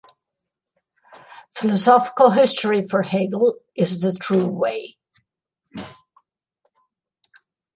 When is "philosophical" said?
1.55-2.31